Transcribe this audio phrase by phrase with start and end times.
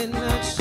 [0.00, 0.59] did not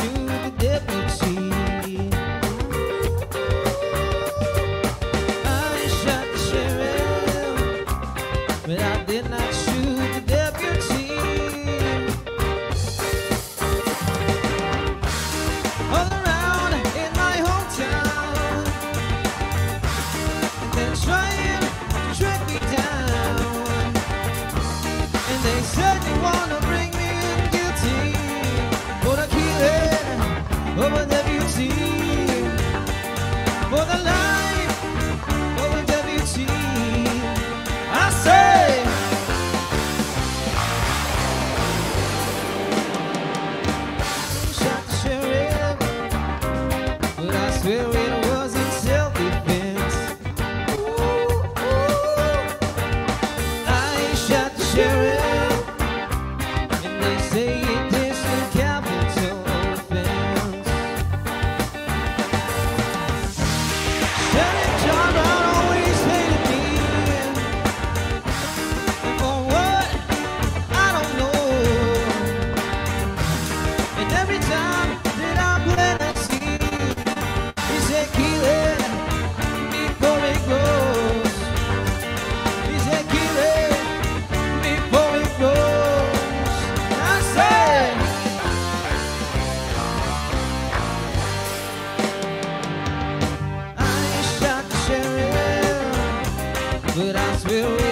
[97.00, 97.89] but I swear.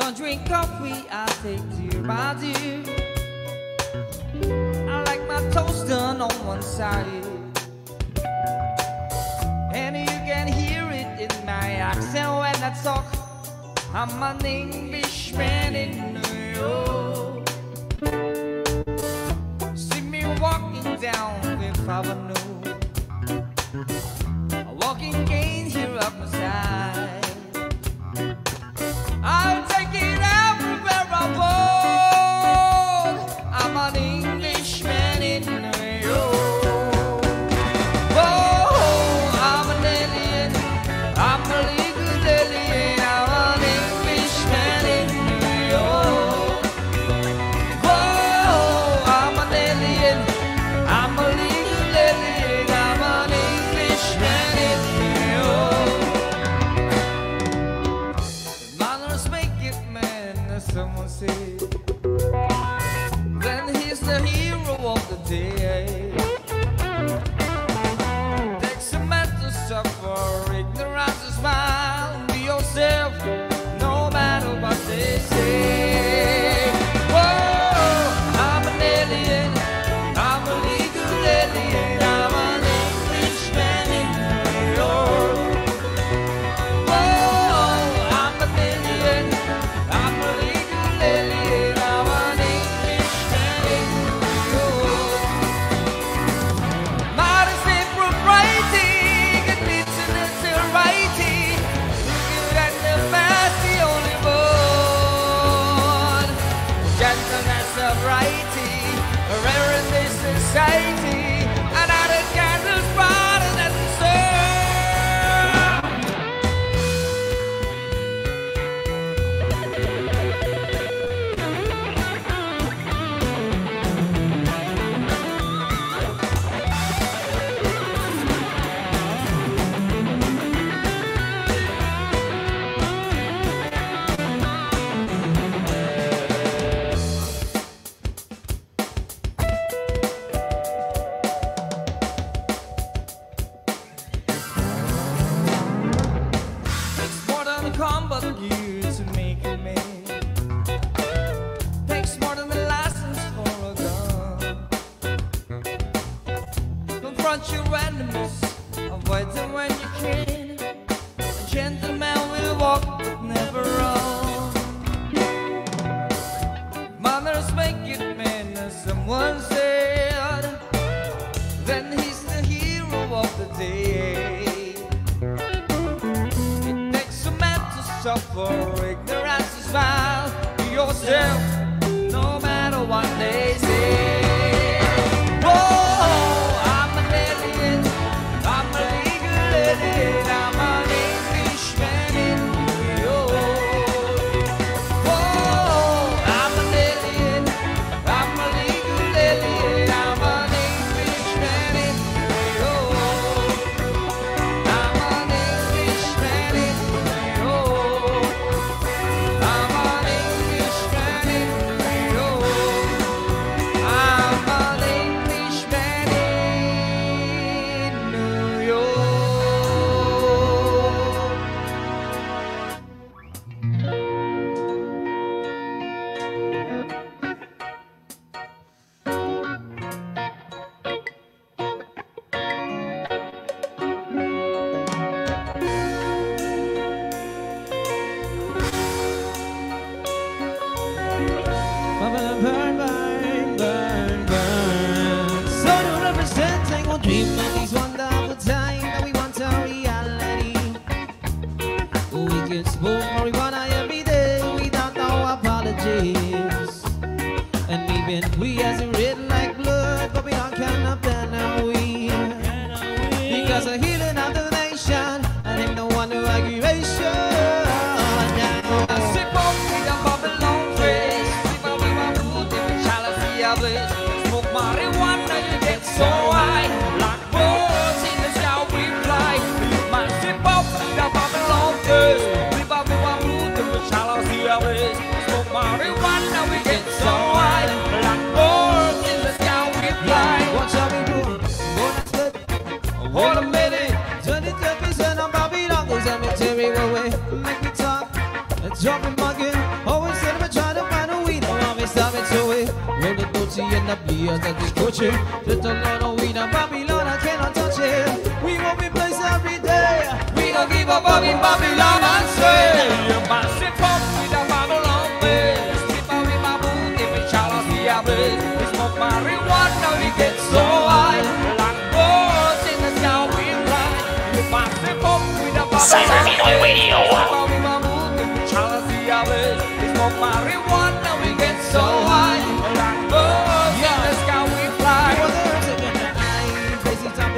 [0.00, 2.82] Don't drink coffee, I take dear by dear.
[4.88, 7.04] I like my toast done on one side.
[9.74, 13.04] And you can hear it in my accent when I talk.
[13.92, 17.48] I'm an Englishman in New York.
[19.76, 22.49] See me walking down Fifth Avenue.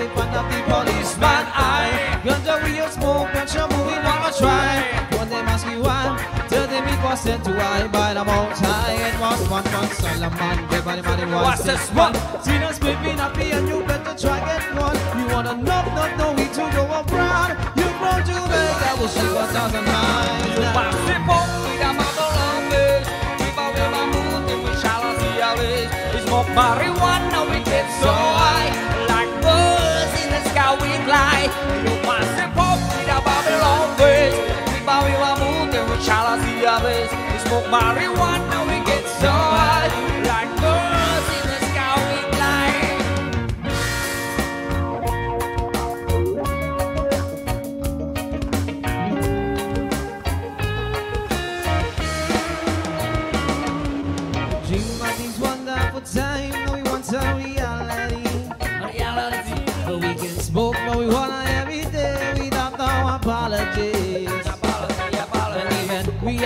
[0.02, 1.44] it, but not the policeman.
[1.54, 4.82] I guns are real smoke, and show moving on a try.
[5.16, 6.18] One them ask me why,
[6.48, 8.94] tell them it was sent to I by the most high.
[9.08, 12.14] It was one man, Solomon, everybody man, it was this one.
[12.44, 13.16] Tina's been here
[13.52, 14.96] and you better try get one.
[15.18, 17.52] You wanna knock, knock, no, we to go abround.
[17.78, 20.32] You won't do that, will shoot us out of mind.
[20.56, 20.98] You want to
[21.64, 23.06] we got my long days.
[23.46, 25.90] If I will, I'm moving, we shall see our ways.
[26.16, 29.01] It's more marijuana, we get so high
[35.92, 36.68] we'll challenge the
[37.46, 38.81] smoke marijuana, we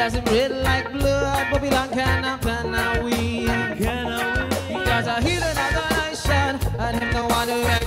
[0.06, 3.40] Because I'm red like blood, Babylon cannot plan now we.
[3.40, 7.85] Because I hear another eye shot, and him no one who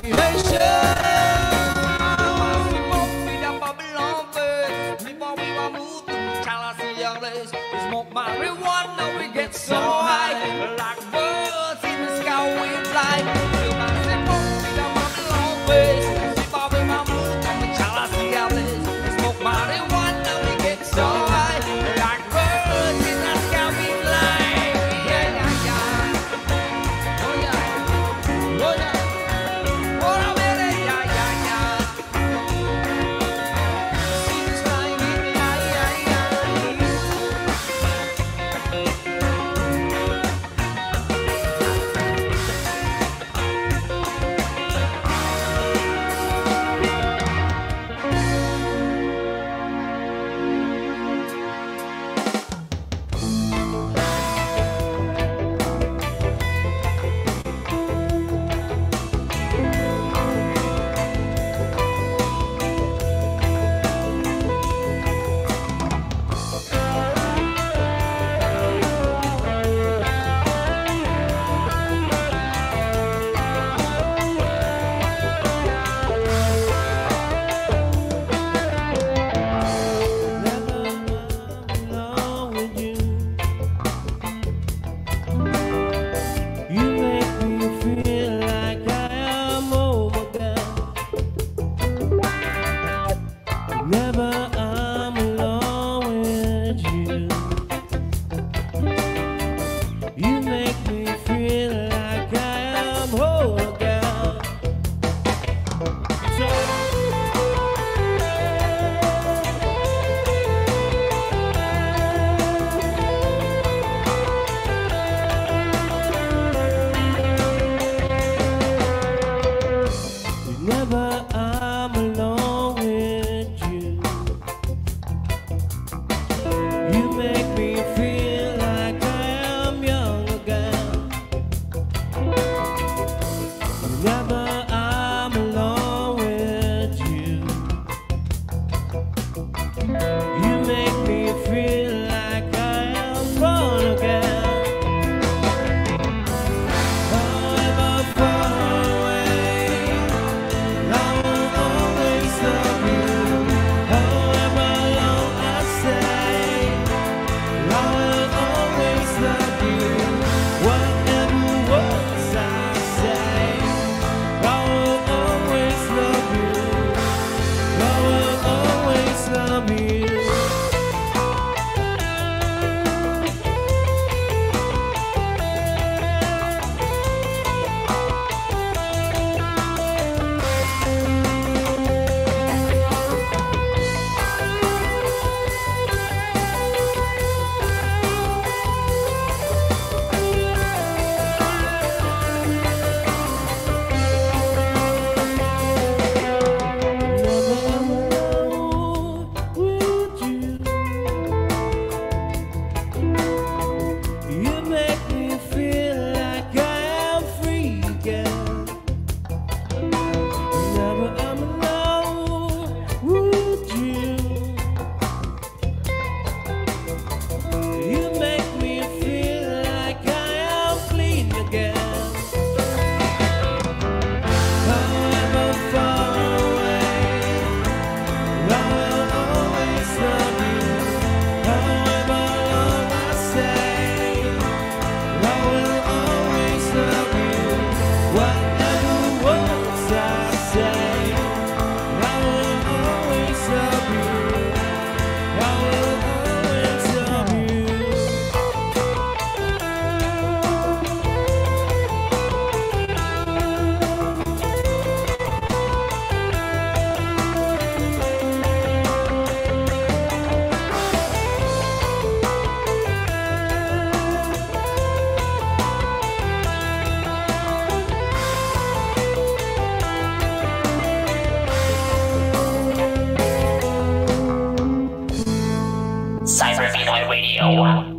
[277.40, 277.96] Pinoy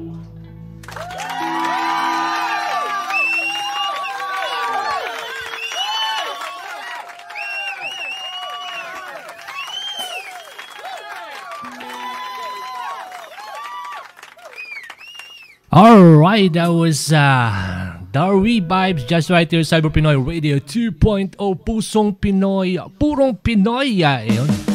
[15.73, 22.77] Alright, that was uh, Darwi Vibes just right here, Cyber Pinoy Radio 2.0, Pusong Pinoy,
[22.99, 24.03] Purong Pinoy.
[24.03, 24.70] Uh,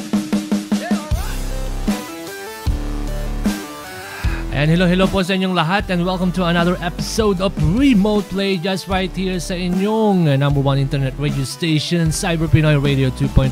[4.55, 8.55] And hello, hello po sa inyong lahat and welcome to another episode of Remote Play
[8.55, 13.51] just right here sa inyong number one internet radio station, Cyber Pinoy Radio 2.0,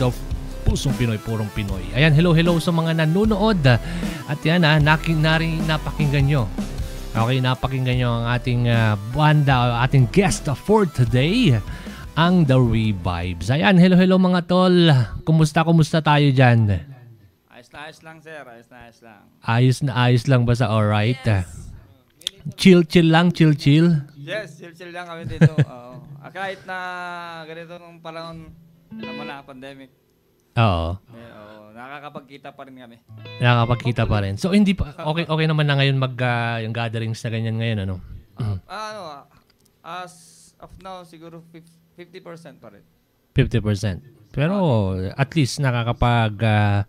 [0.64, 1.92] Pusong Pinoy, Purong Pinoy.
[1.92, 3.60] Ayan, hello, hello sa mga nanonood.
[4.32, 6.48] At yan, ah, naking, naring napakinggan nyo.
[7.12, 11.60] Okay, napakinggan nyo ang ating uh, banda, ating guest for today,
[12.16, 13.52] ang The Revibes.
[13.52, 14.88] Ayan, hello, hello mga tol.
[15.28, 16.93] Kumusta, kumusta tayo dyan?
[17.74, 18.44] Na ayos lang, sir.
[18.46, 19.24] Ayos na ayos lang.
[19.42, 21.18] Ayos na ayos lang ba sa alright?
[22.54, 23.98] Chill, chill lang, chill, chill.
[24.14, 25.52] Yes, chill-chill lang kami dito.
[25.66, 25.94] Oo.
[26.22, 26.78] Ah, kahit na
[27.44, 28.52] ganito nung panahon
[28.94, 29.90] naman na pandemic.
[30.54, 32.98] Oo, Eh, oo, nakakapagkita pa rin kami.
[33.42, 34.38] nakakapagkita pa rin.
[34.38, 37.80] So, hindi pa, okay, okay naman na ngayon mag, ah, yung gatherings na ganyan ngayon,
[37.84, 37.96] ano?
[38.38, 39.24] Ah, ano, ah,
[40.06, 40.14] as
[40.62, 42.86] of now, siguro fif- 50% pa rin.
[43.34, 44.04] 50%.
[44.30, 44.56] Pero
[45.10, 46.86] at least nakakapag ah,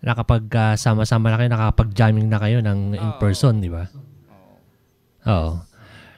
[0.00, 3.84] nakapag ah, sama-sama na kayo, nakakapag-jamming na kayo ng in person, di ba?
[5.28, 5.60] Oo.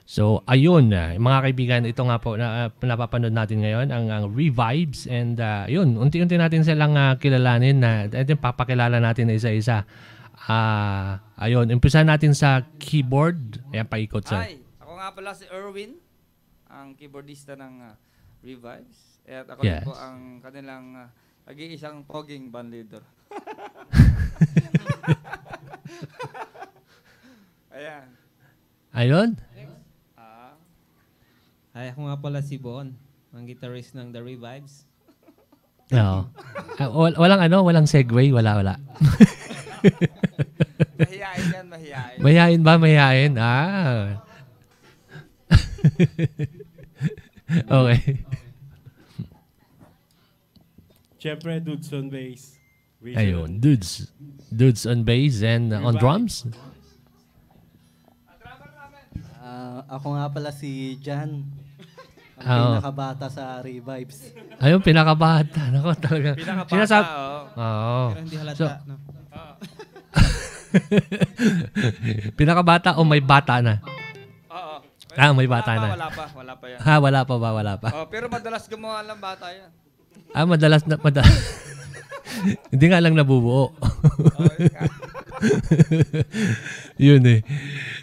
[0.03, 4.25] So, ayun, ah, mga kaibigan, ito nga po na ah, napapanood natin ngayon ang, ang
[4.29, 9.39] Revibes and ah, yun, unti-unti natin silang ah, kilalanin na ito yung papakilala natin na
[9.39, 9.89] isa-isa.
[10.43, 13.63] Ah, ayun, umpisa natin sa keyboard.
[13.71, 14.43] Ayan, paikot sa.
[14.45, 15.97] Hi, ako nga pala si Erwin,
[16.67, 17.95] ang keyboardista ng ah,
[18.43, 19.23] Revives.
[19.23, 19.87] At ako Yes.
[19.87, 21.09] po ang kanilang ah,
[21.47, 23.03] nag-iisang poging band leader.
[27.73, 28.05] Ayan.
[28.93, 29.31] Ayun.
[30.15, 30.53] Ah,
[31.73, 32.93] Hi, ako nga pala si Bon,
[33.33, 34.85] ang guitarist ng The Revives.
[35.93, 36.29] Oo.
[36.93, 38.75] Wal- walang ano, walang segue, wala, wala.
[41.01, 42.19] mahihain yan, mahihain.
[42.21, 42.75] Mayayain ba?
[42.77, 43.33] Mayayain?
[43.41, 44.21] Ah.
[47.83, 48.01] okay.
[51.23, 52.59] Siyempre, dudes on bass.
[52.99, 53.15] Visual.
[53.15, 54.11] Ayun, dudes.
[54.51, 56.51] Dudes on bass and uh, on drums.
[59.39, 61.47] Ah, ako nga pala si Jan.
[62.43, 62.67] Ang Oo.
[62.75, 64.35] pinakabata sa Revives.
[64.59, 65.63] Ayun, pinakabata.
[65.75, 66.35] Nako, talaga.
[66.35, 67.11] Pinakabata, Sinasab-
[67.55, 68.03] oo.
[68.11, 68.95] Pero hindi halata, So- no?
[72.39, 73.79] pinakabata o may bata na?
[74.51, 74.77] Oo.
[75.15, 75.87] Ah, may bata wala na.
[75.87, 76.79] Pa, wala pa, wala pa yan.
[76.83, 77.49] Ha, wala pa ba?
[77.55, 77.89] Wala pa.
[77.95, 79.71] Oh, pero madalas gumawa lang bata yan.
[80.33, 81.31] Ah, madalas na, madalas.
[82.73, 83.71] Hindi nga lang nabubuo.
[87.07, 87.41] Yun eh.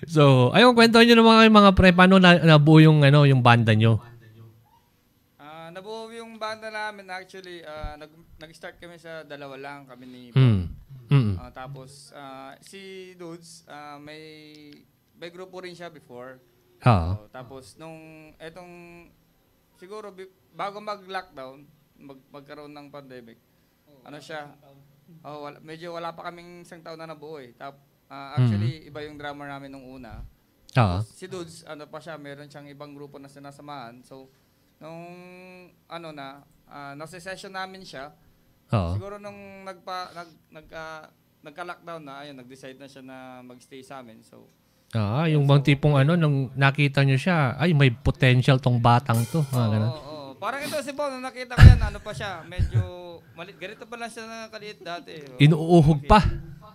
[0.05, 3.73] So, ayun, kwento nyo naman kayo mga pre, paano na, nabuo yung, ano, yung banda
[3.73, 3.97] nyo?
[5.41, 10.21] Ah, nabuo yung banda namin actually, ah, nag, nag-start kami sa dalawa lang kami ni
[10.31, 10.69] Hmm.
[11.09, 11.41] Mm.
[11.41, 14.21] Ah, tapos ah, si Dudes, ah, may
[15.17, 16.37] may grupo rin siya before.
[16.85, 17.09] Oo.
[17.17, 19.09] Oh, tapos nung etong
[19.81, 20.13] siguro
[20.53, 21.65] bago mag-lockdown,
[21.99, 23.37] mag, magkaroon ng pandemic.
[24.03, 24.47] Ano siya?
[25.25, 27.51] Oh, wala, medyo wala pa kaming isang taon na nabuo eh.
[27.53, 27.75] Tap,
[28.07, 30.23] ah, actually iba yung drummer namin nung una.
[30.77, 30.97] Oo.
[31.01, 34.05] Si Dudes, ano pa siya, meron siyang ibang grupo na sinasamahan.
[34.05, 34.29] So,
[34.77, 35.01] nung
[35.89, 38.13] ano na, uh, nasa session namin siya,
[38.69, 38.93] Oo.
[38.93, 41.09] siguro nung nagpa, nag, nag, ah,
[41.41, 44.21] nagka-lockdown na, ayun, nag-decide na siya na mag-stay sa amin.
[44.21, 44.45] So,
[44.89, 49.45] Ah, yung bang tipong ano, nung nakita nyo siya, ay, may potential tong batang to.
[49.53, 49.91] Ah, oo, ganun.
[49.93, 50.18] oo, oo.
[50.39, 52.81] Parang ito si Bon, nung nakita ko yan, ano pa siya, medyo,
[53.35, 55.19] malit, ganito pa lang siya na kaliit dati.
[55.19, 55.35] Oo.
[55.37, 56.23] Inuuhog pa.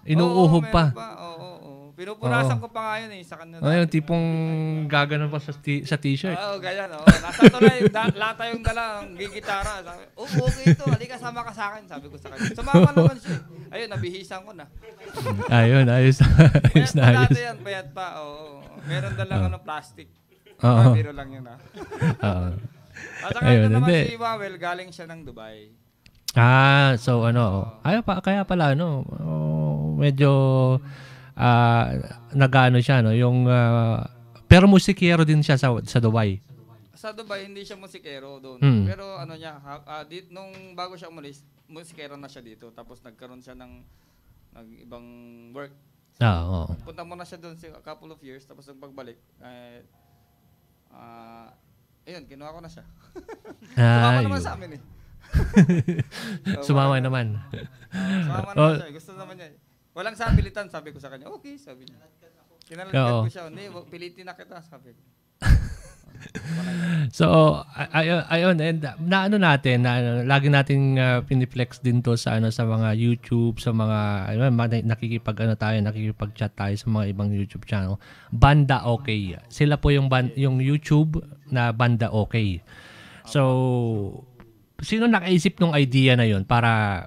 [0.05, 0.85] Inuuhog Oo, pa.
[0.93, 1.73] Oo, oo, oo.
[1.95, 3.63] Pinupunasan ko pa nga yun eh, sa kanya.
[3.63, 4.27] Ah, yung tipong
[4.85, 6.35] gaganon pa sa, t- sa t-shirt.
[6.37, 6.91] Oo, ganyan.
[6.93, 7.07] Oo.
[7.07, 9.81] Nasa tulay, da, lahat tayong dala, ang gigitara.
[9.81, 10.85] Sabi, oh, okay ito.
[10.85, 11.87] Halika, sama ka sa akin.
[11.87, 12.51] Sabi ko sa kanya.
[12.53, 13.39] Sumama naman siya.
[13.71, 14.67] Ayun, nabihisan ko na.
[15.49, 16.19] Ayun, ayos.
[16.75, 17.31] ayos Payat na pa ayos.
[17.31, 18.07] dati yan, payat pa.
[18.21, 18.61] Oo.
[18.85, 20.11] Meron dalang ano, plastic.
[20.61, 20.93] Oo.
[20.93, 21.59] Biro lang yun ah.
[22.29, 22.74] Oo.
[23.25, 24.01] At saka Ayun, naman hindi.
[24.13, 25.73] si Wawel, galing siya ng Dubai.
[26.35, 30.31] Ah, so ano, ay pa kaya pala ano, oh, medyo
[31.39, 31.95] ah
[32.35, 34.03] nagano siya no, yung ah,
[34.51, 36.43] pero musikero din siya sa sa Dubai.
[36.95, 38.63] Sa Dubai, hindi siya musikero doon.
[38.63, 38.85] Hmm.
[38.89, 42.73] Pero ano niya, ha, ah, dit, nung bago siya umalis, musikero na siya dito.
[42.73, 43.83] Tapos nagkaroon siya ng,
[44.57, 45.07] ng ibang
[45.53, 45.75] work.
[46.23, 46.73] Ah, oo.
[46.87, 48.47] Punta mo na siya doon sa a couple of years.
[48.47, 49.83] Tapos nung pagbalik, eh,
[50.95, 51.51] ah,
[52.05, 52.85] ayun, kinuha ko na siya.
[53.75, 54.83] Sumama naman sa amin eh.
[56.67, 57.27] Sumama naman.
[57.91, 58.71] Sumama Oh.
[58.71, 58.91] naman siya.
[58.93, 59.49] Gusto naman niya.
[59.95, 61.31] Walang sapilitan, sabi ko sa kanya.
[61.33, 61.99] Okay, sabi niya.
[62.65, 63.23] Kinalagyan Oo.
[63.25, 63.47] ko siya.
[63.47, 65.01] Hindi, pilitin na kita, sabi ko.
[67.13, 72.01] So, ay- ay- ayun, and na ano natin, na ano, lagi nating uh, piniflex din
[72.01, 73.99] to sa ano sa mga YouTube, sa mga
[74.35, 74.43] ano,
[74.83, 78.01] nakikipag ano tayo, nakikipag-chat tayo sa mga ibang YouTube channel.
[78.33, 79.37] Banda Okay.
[79.53, 81.23] Sila po yung ban- yung YouTube
[81.53, 82.65] na Banda Okay.
[83.25, 84.25] So,
[84.83, 87.05] sino nakaisip ng idea na yon para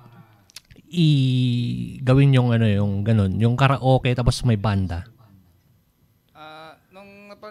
[0.87, 5.03] i gawin yung ano yung ganun, yung karaoke tapos may banda.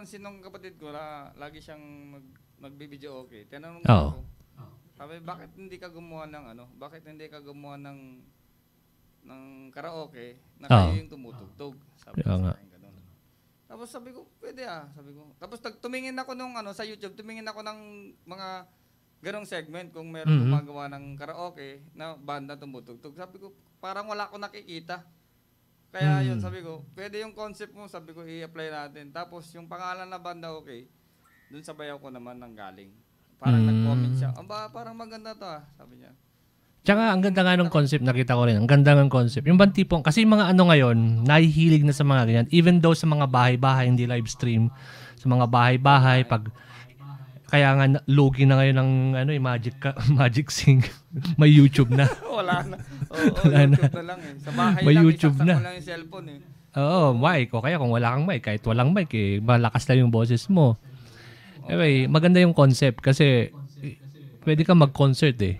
[0.06, 1.82] Nung napansin nung kapatid ko, na lagi siyang
[2.14, 2.26] mag,
[2.62, 3.42] magbibideo okay.
[3.50, 4.10] Tinanong Oo.
[4.14, 4.22] ko,
[4.94, 6.64] sabi, bakit hindi ka gumawa ng ano?
[6.78, 8.22] Bakit hindi ka gumawa ng
[9.26, 9.42] ng
[9.74, 11.74] karaoke na kayo yung tumutugtog?
[11.98, 12.54] Sabi ko nga.
[12.54, 12.94] sa akin, ganun.
[13.66, 14.86] Tapos sabi ko, pwede ah.
[14.94, 15.34] Sabi ko.
[15.42, 17.78] Tapos tag- tumingin ako nung ano sa YouTube, tumingin ako ng
[18.22, 18.48] mga
[19.26, 20.42] ganong segment kung meron Mhm.
[20.46, 23.18] gumagawa ng karaoke na banda tumutugtog.
[23.18, 23.50] Sabi ko,
[23.82, 25.02] parang wala akong nakikita.
[25.90, 26.44] Kaya yun, Mm.
[26.44, 29.10] sabi ko, pwede yung concept mo, sabi ko, i-apply natin.
[29.10, 30.84] Tapos yung pangalan na banda okay,
[31.48, 32.90] dun sa bayaw ko naman nang galing.
[33.36, 33.68] Parang Mm.
[33.68, 36.12] nag-comment siya, aba, parang maganda to ah, sabi niya.
[36.86, 38.62] Tsaka ang ganda nga ng concept, nakita ko rin.
[38.62, 39.42] Ang ganda ng concept.
[39.50, 42.46] Yung bang tipong, kasi mga ano ngayon, nahihilig na sa mga ganyan.
[42.54, 44.70] Even though sa mga bahay-bahay, hindi live stream.
[45.18, 46.46] Sa mga bahay-bahay, pag
[47.46, 50.82] kaya nga na- lugi na ngayon ng ano, eh, magic ka- magic sing.
[51.34, 52.10] May YouTube na.
[52.32, 52.76] Wala na.
[53.08, 53.76] Oo, Wala na.
[53.76, 54.32] YouTube na lang eh.
[54.36, 55.54] Sa bahay May lang, YouTube isaksak na.
[55.54, 56.40] mo lang yung cellphone eh.
[56.76, 57.48] Oo, mic.
[57.50, 60.76] O kaya kung wala kang mic, kahit walang mic, eh, malakas lang yung boses mo.
[61.64, 63.48] Anyway, maganda yung concept kasi
[63.80, 63.94] eh,
[64.42, 65.56] pwede kang mag-concert eh.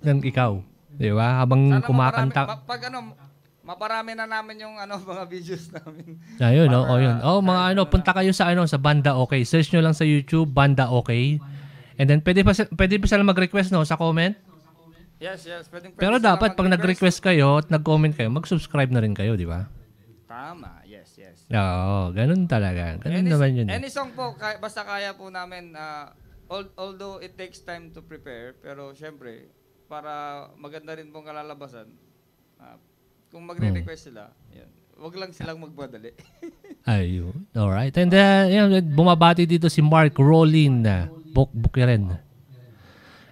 [0.00, 0.60] Ng ikaw.
[0.90, 1.40] Di ba?
[1.40, 2.40] Habang Sana kumakanta.
[2.42, 2.98] maparami- ma- pag ano,
[3.68, 6.16] maparami na namin yung ano, mga videos namin.
[6.40, 7.16] Ayun, oh, Para- oh, yun.
[7.20, 9.44] Oh, mga ano, punta kayo sa ano, sa Banda Okay.
[9.44, 11.36] Search nyo lang sa YouTube, Banda Okay.
[12.00, 14.32] And then pwede pa pwede pa sila mag-request no sa comment.
[15.18, 15.66] Yes, yes.
[15.66, 19.50] Pwedeng, pwede Pero dapat pag nag-request kayo at nag-comment kayo, mag-subscribe na rin kayo, di
[19.50, 19.66] ba?
[20.30, 21.42] Tama, yes, yes.
[21.50, 23.02] Oo, ganun talaga.
[23.02, 23.66] Ganun any, naman yun.
[23.66, 23.82] eh.
[23.82, 28.54] Any song po, kaya, basta kaya po namin, al- although it takes time to prepare,
[28.62, 29.50] pero syempre,
[29.90, 31.90] para maganda rin pong kalalabasan,
[32.62, 32.78] ah,
[33.28, 36.12] kung magre-request sila, yun, wag lang silang magmadali.
[36.88, 37.44] Ayun.
[37.52, 37.92] Alright.
[37.94, 42.16] And uh, yun, bumabati dito si Mark Rollin na Buk Bukiren.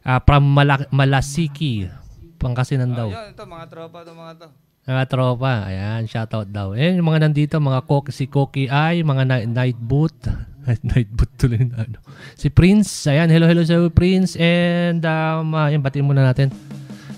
[0.06, 1.88] Ah, from Mala- Malasiki,
[2.36, 3.08] Pangasinan daw.
[3.10, 4.48] yun, ito, mga tropa to mga to.
[4.86, 5.52] Mga tropa.
[5.66, 6.76] Ayan, shoutout daw.
[6.76, 10.14] Ayan, yung mga nandito, mga Cook, si Cookie Ay, mga na- Night Boot.
[10.86, 11.98] night Boot tuloy na ano.
[12.38, 13.10] Si Prince.
[13.10, 14.38] Ayan, hello, hello sa Prince.
[14.38, 16.54] And, um, uh, yan, batiin muna natin.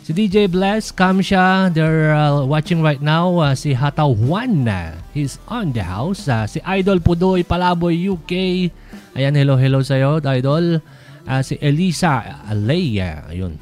[0.09, 3.45] Si DJ Bless, Kamsha, they're uh, watching right now.
[3.45, 6.25] Uh, si Hataw Juan, uh, he's on the house.
[6.25, 8.73] Uh, si Idol Pudoy, Palaboy, UK.
[9.13, 10.81] Ayan, hello, hello sa'yo, Idol.
[11.29, 13.61] Uh, si Elisa Alea, ayun.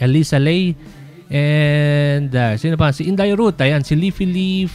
[0.00, 0.72] Elisa Lay.
[1.28, 2.88] And uh, sino pa?
[2.96, 3.60] Si Inday Ruth.
[3.60, 4.72] Ayan, si Leafy Leaf.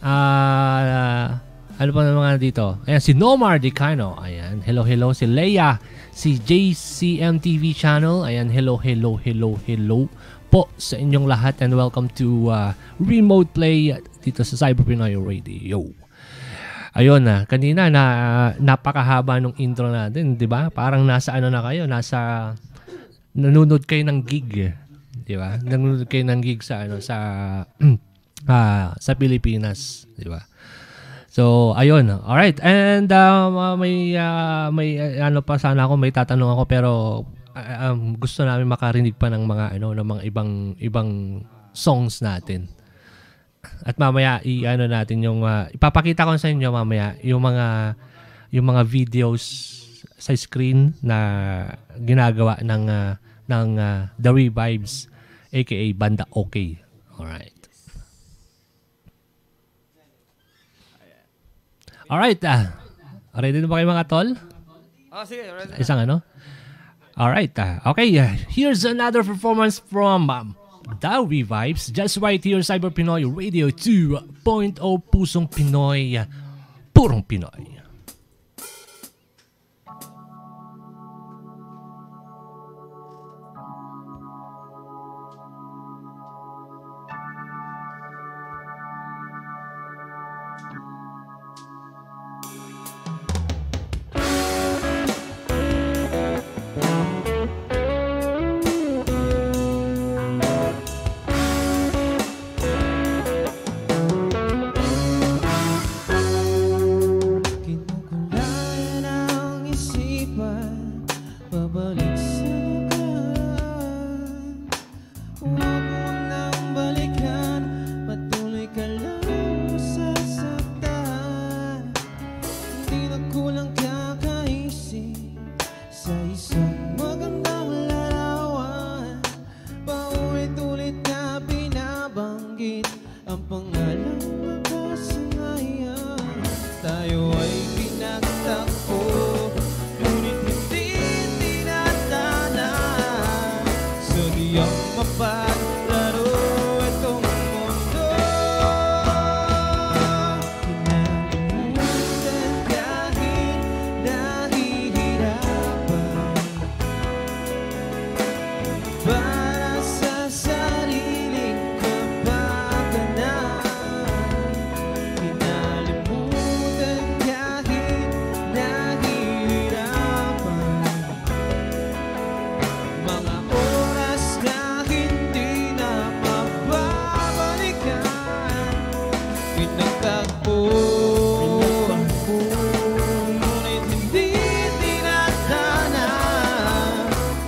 [0.00, 1.44] Ah,
[1.80, 2.66] ano pa ng mga dito?
[2.84, 4.18] Ayan, si Nomar Dicano.
[4.20, 5.16] Ayan, hello, hello.
[5.16, 5.80] Si Leia.
[6.12, 8.28] Si JCM TV channel.
[8.28, 10.08] Ayan, hello, hello, hello, hello
[10.52, 13.88] po sa inyong lahat and welcome to uh, Remote Play
[14.20, 15.80] dito sa Cyber Pinoy Radio.
[16.92, 18.04] Ayun na, kanina na
[18.60, 20.68] napakahaba nung intro natin, 'di ba?
[20.68, 22.52] Parang nasa ano na kayo, nasa
[23.32, 24.76] nanonood kayo ng gig,
[25.24, 25.56] 'di ba?
[25.56, 27.16] Nanonood kayo ng gig sa ano sa
[28.52, 30.51] ah, sa Pilipinas, 'di ba?
[31.32, 32.12] So, ayun.
[32.12, 32.60] All right.
[32.60, 33.48] And uh,
[33.80, 36.90] may uh, may uh, ano pa sana ako, may tatanong ako pero
[37.56, 41.40] uh, um, gusto namin makarinig pa ng mga ano ng mga ibang ibang
[41.72, 42.68] songs natin.
[43.80, 47.96] At mamaya i-ano natin yung uh, ipapakita ko sa inyo mamaya yung mga
[48.52, 49.72] yung mga videos
[50.20, 51.16] sa screen na
[51.96, 53.16] ginagawa ng uh,
[53.48, 55.08] ng uh, The Revives
[55.48, 56.76] aka Banda Okay.
[57.16, 57.51] Alright.
[62.12, 62.44] Alright.
[62.44, 62.68] Uh,
[63.40, 64.28] ready na ba kayo mga tol?
[65.08, 65.80] Oh, sige, ready.
[65.80, 66.20] Isang ano?
[67.16, 67.56] Alright.
[67.56, 68.12] Uh, okay.
[68.20, 70.52] Uh, here's another performance from um,
[71.00, 71.88] The Revives.
[71.88, 74.76] Just right here, Cyber Pinoy Radio 2.0
[75.08, 76.20] Pusong Pinoy.
[76.92, 77.81] Purong Pinoy.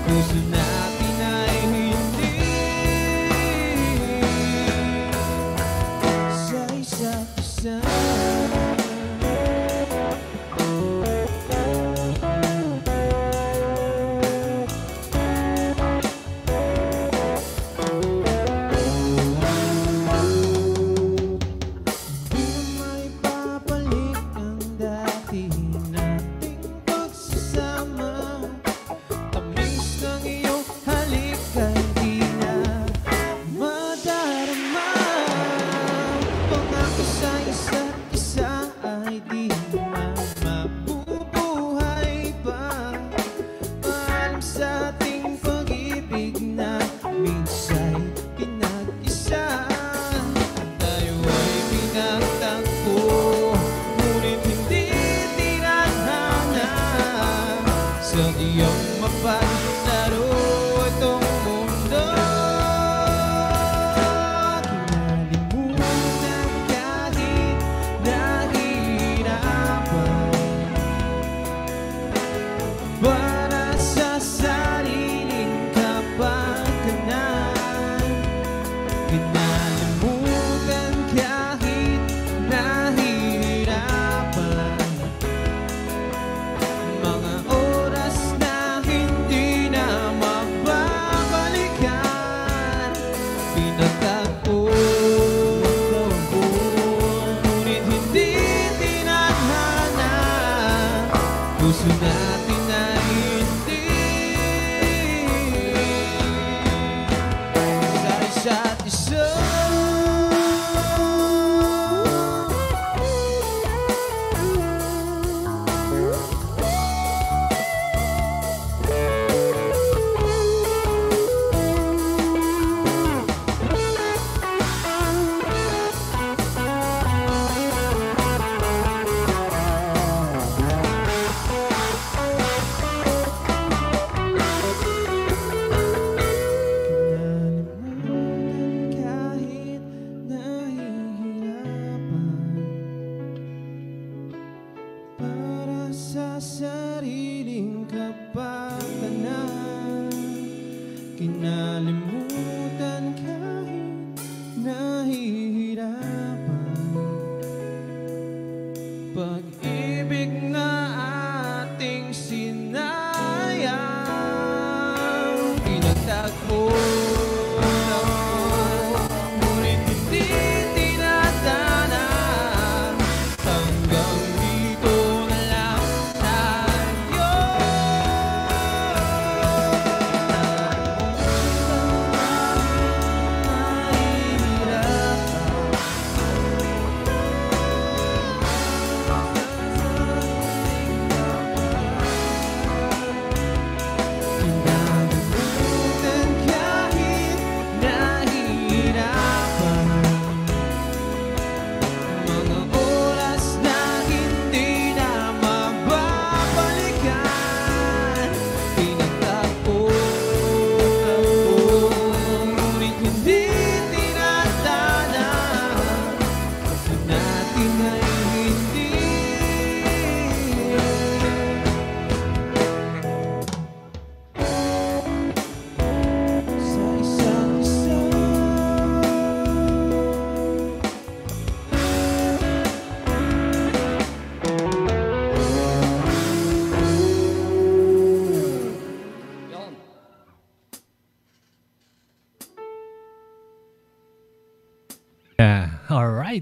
[0.07, 0.64] Listen.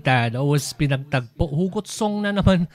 [0.00, 1.44] Uh, that was pinagtagpo.
[1.50, 2.70] Hugot song na naman.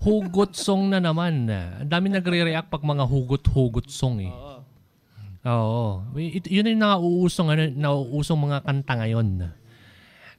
[0.00, 1.44] Hugot song na naman.
[1.50, 4.32] Ang dami nagre-react pag mga hugot-hugot song eh.
[4.32, 4.64] Oo.
[5.40, 5.84] Oo.
[6.16, 9.28] It, yun yung nauusong, ano, nauusong mga kanta ngayon.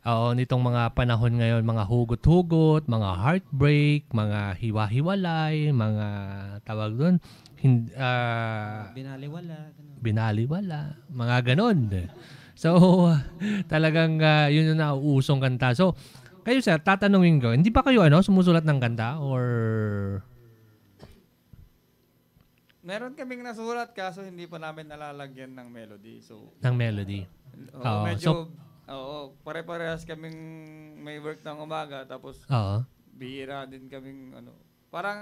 [0.02, 6.08] Oo, nitong mga panahon ngayon, mga hugot-hugot, mga heartbreak, mga hiwa-hiwalay, mga
[6.66, 7.16] tawag doon,
[7.62, 9.70] hin, ah, Binaliwala.
[9.78, 9.98] ganun.
[10.02, 12.10] binaliwala, mga ganon.
[12.62, 13.10] So,
[13.74, 15.74] talagang ah, yun yung nauusong kanta.
[15.74, 15.98] So,
[16.46, 19.44] kayo sir, tatanungin ko, hindi ba kayo ano, sumusulat ng kanta or
[22.82, 26.18] Meron kaming nasulat kaso hindi pa namin nalalagyan ng melody.
[26.22, 27.26] So, ng melody?
[27.78, 28.50] oo, Oo, medyo, so-
[28.90, 30.38] oo, pare-parehas kaming
[30.98, 32.82] may work ng umaga tapos Oo.
[33.14, 34.54] bihira din kaming ano.
[34.90, 35.22] Parang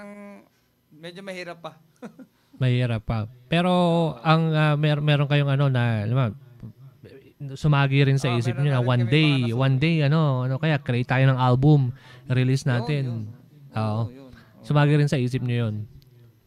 [0.92, 1.76] medyo mahirap pa.
[2.64, 3.28] Mahirap pa.
[3.48, 3.72] Pero
[4.20, 6.26] ang ah, mer- meron kayong ano na, alam mo,
[7.56, 11.08] sumagi rin sa Oo, isip niyo na one day, one day ano, ano kaya create
[11.08, 11.96] tayo ng album,
[12.28, 13.32] release natin.
[13.72, 14.12] Oo.
[14.12, 14.30] Oo.
[14.60, 15.76] Sumagi rin sa isip niyo 'yun.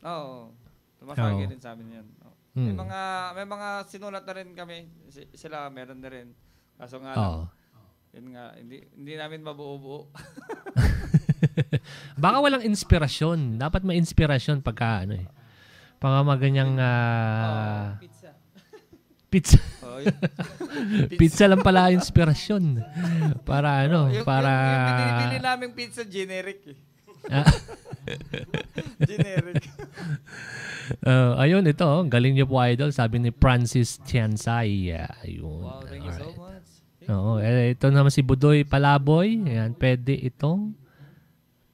[0.04, 0.52] Oo.
[1.00, 1.50] Tumasagi Oo.
[1.50, 2.06] rin sa amin yan.
[2.20, 2.34] Oo.
[2.52, 2.78] May Hmm.
[2.78, 3.00] mga
[3.32, 4.78] may mga sinulat na rin kami.
[5.08, 6.28] Si- Sila meron na rin.
[6.76, 7.48] Kaso nga Oo.
[7.48, 7.50] lang,
[8.12, 10.12] yun nga, hindi, hindi namin mabuo-buo.
[12.18, 13.56] Baka walang inspirasyon.
[13.56, 15.26] Dapat may inspirasyon pagka ano eh.
[15.96, 18.30] Pagka maganyang ah, Pizza.
[19.30, 19.58] pizza.
[21.20, 22.80] Pizza lang pala inspirasyon.
[23.44, 26.78] Para ano, yung, para Yung, yung binibili naming pizza, generic eh.
[27.30, 27.46] Ah,
[29.08, 29.62] generic.
[31.06, 34.90] uh, ayun ito, oh, galing niyo po idol, sabi ni Francis Tiansay.
[35.22, 35.62] Ayun.
[35.62, 36.38] wow, thank you so Alright.
[36.38, 36.68] much.
[37.10, 39.42] Oo, eh, ito naman si Budoy Palaboy.
[39.46, 40.74] Ayan, pwede itong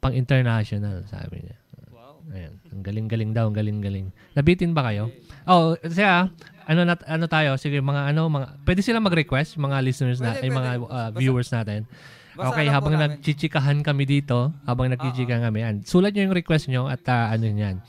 [0.01, 1.57] pang international, sabi niya.
[1.93, 2.25] Wow.
[2.33, 4.09] Ayan, ang galing-galing daw, ang galing-galing.
[4.33, 5.13] Nabitin ba kayo?
[5.45, 6.33] Oh, siya,
[6.69, 10.45] ano nat ano tayo, sige mga ano, mga pwede sila mag-request mga listeners na, Pwede,
[10.45, 10.93] ay mga pwede.
[10.93, 11.89] uh, viewers natin.
[12.37, 16.87] Basta okay, habang nagchichikahan kami dito, habang nagchichikahan kami, yan, sulat niyo yung request niyo
[16.87, 17.81] at uh, ano niyan.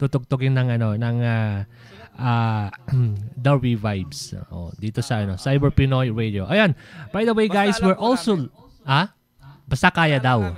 [0.00, 1.62] Tutugtugin ng ano, ng uh,
[2.18, 2.66] uh,
[3.44, 4.34] Darby Vibes.
[4.50, 6.48] Oh, dito sa ano, Cyber Pinoy Radio.
[6.48, 6.74] Ayan.
[7.14, 8.48] By the way, guys, we're also
[8.82, 9.12] ah,
[9.68, 10.50] basta kaya daw.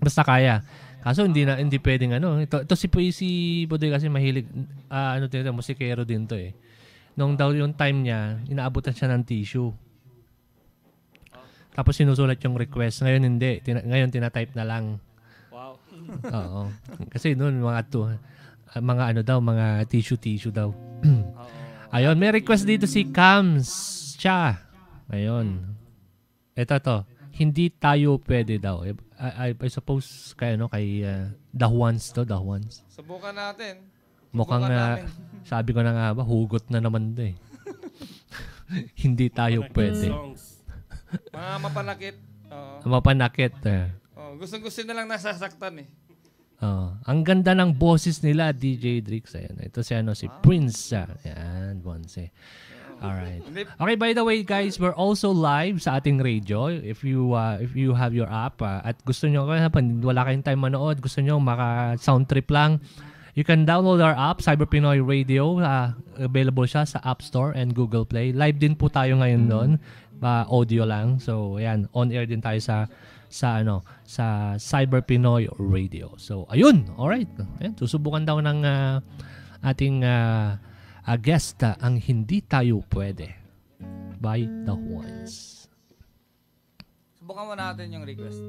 [0.00, 0.64] Basta kaya.
[1.00, 2.40] Kaso hindi na hindi pwedeng ano.
[2.40, 3.28] Ito, ito si si
[3.68, 4.48] Budoy kasi mahilig
[4.90, 6.52] ah, ano ito, musikero din to eh.
[7.20, 9.68] Nung daw yung time niya, inaabutan siya ng tissue.
[11.76, 13.04] Tapos sinusulat yung request.
[13.04, 13.60] Ngayon hindi.
[13.60, 14.96] Tina, ngayon tinatype na lang.
[15.52, 15.76] Wow.
[16.40, 16.72] Oo.
[17.12, 20.72] Kasi noon mga to, ah, mga ano daw, mga tissue-tissue daw.
[21.94, 23.68] Ayun, may request dito si Kams
[24.16, 24.56] Cha.
[25.12, 25.76] Ayun.
[26.56, 26.96] Ito to.
[27.36, 28.80] Hindi tayo pwede daw.
[28.80, 32.80] I, I, I suppose kay ano kay uh, Dahuans to, Dahuans.
[32.88, 33.99] Subukan natin.
[34.30, 34.96] Mukhang Subukan ah,
[35.42, 37.36] sabi ko na nga ba, hugot na naman 'to eh.
[39.02, 40.06] Hindi tayo Panakit pwede.
[40.06, 40.42] Songs.
[41.34, 42.16] Mga mapanakit.
[42.50, 42.74] Oo.
[42.86, 43.54] Mapanakit.
[43.66, 43.86] eh.
[44.14, 45.88] Oh, gustong-gusto na lang nasasaktan eh.
[46.60, 49.32] Oh, ang ganda ng boses nila, DJ Drix.
[49.32, 49.56] Ayan.
[49.58, 50.92] Ito si ano, si Prince.
[50.92, 51.08] ah.
[51.24, 52.30] Ayan, Bonse.
[53.00, 53.40] Alright.
[53.40, 56.68] Hindi, Okay, by the way, guys, we're also live sa ating radio.
[56.68, 59.72] If you uh, if you have your app uh, at gusto nyo, kaya
[60.04, 62.76] wala kayong time manood, gusto nyo maka sound trip lang,
[63.34, 65.60] you can download our app, Cyber Pinoy Radio.
[65.60, 68.32] Uh, available siya sa App Store and Google Play.
[68.32, 69.70] Live din po tayo ngayon doon.
[70.20, 71.16] Uh, audio lang.
[71.22, 72.90] So, ayan, on air din tayo sa
[73.30, 76.18] sa ano sa Cyber Pinoy Radio.
[76.18, 76.90] So, ayun.
[76.98, 77.30] All right.
[77.62, 79.00] Ayan, susubukan daw ng uh,
[79.64, 80.58] ating uh,
[81.06, 83.32] uh, guest uh, ang hindi tayo pwede
[84.20, 85.60] by the ones.
[87.30, 88.42] subukan mo natin yung request.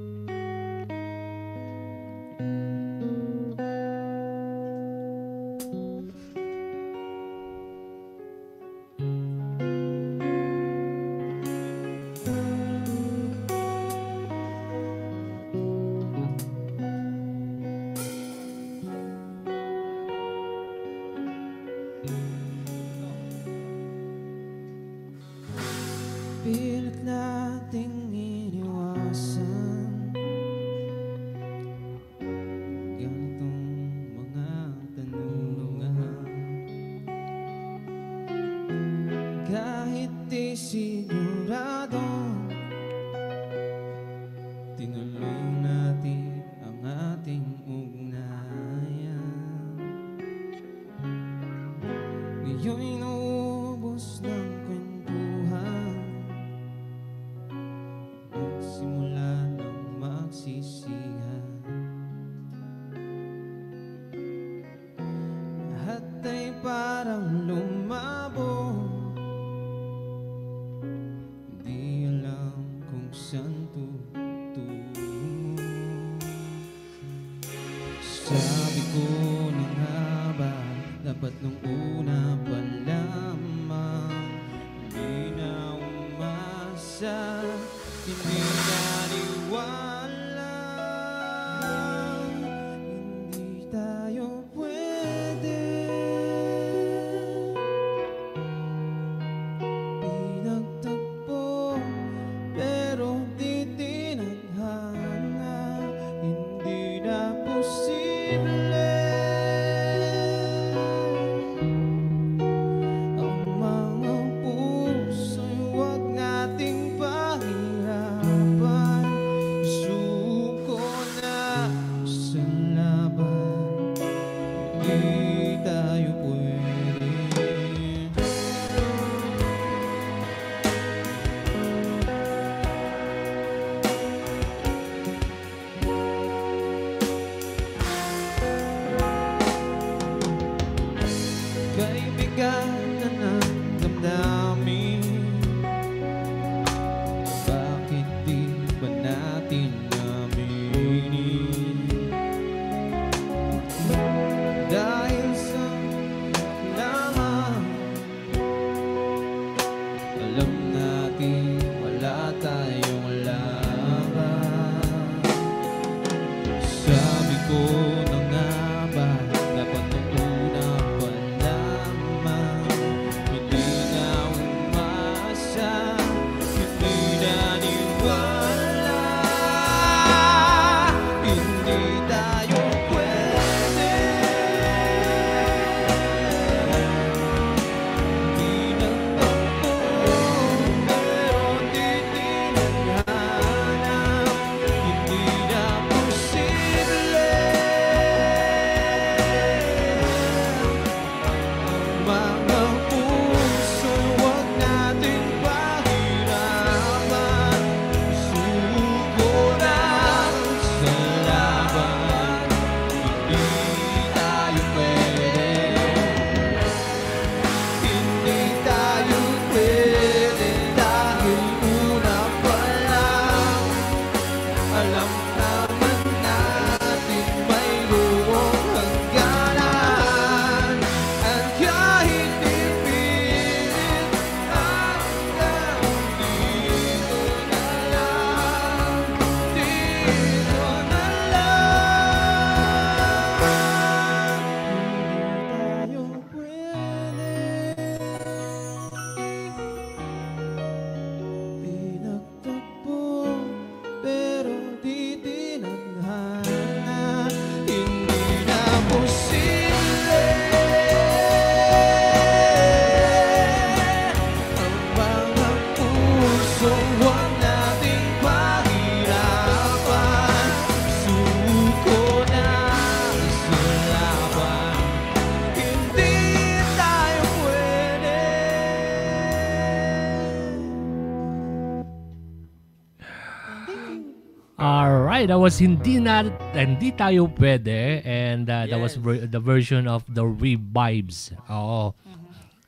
[285.41, 290.21] Was Hindi na Hindi tayo pwede and uh, that was ver- the version of the
[290.21, 291.33] Revibes.
[291.49, 291.97] Oo.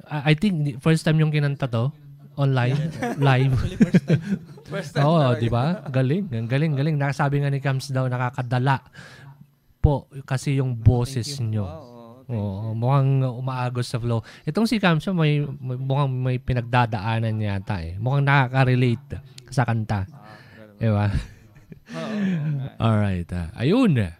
[0.09, 1.93] I, I think first time yung kinanta to
[2.33, 2.89] online
[3.21, 3.53] live.
[4.73, 5.43] First time Oo, talaga.
[5.43, 5.65] di ba?
[5.85, 6.95] Galing, ang galing, galing.
[6.97, 8.81] Nakasabi nga ni Cams daw nakakadala
[9.77, 11.67] po kasi yung boses nyo.
[12.25, 14.25] Oo, mukhang umaagos sa flow.
[14.47, 17.99] Itong si Cams may, may mukhang may pinagdadaanan yata eh.
[18.01, 19.21] Mukhang nakaka-relate
[19.53, 20.07] sa kanta.
[20.79, 21.11] Di ba?
[22.79, 23.29] Alright.
[23.33, 23.53] ah.
[23.57, 24.11] ayun.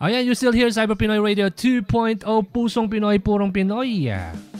[0.00, 2.20] Ayan, you still here, Cyber Pinoy Radio 2.0,
[2.52, 4.53] Pusong Pinoy, Purong Pinoy.